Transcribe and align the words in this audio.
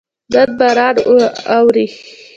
نن 0.33 0.49
باران 0.59 0.97
اوري 1.57 1.85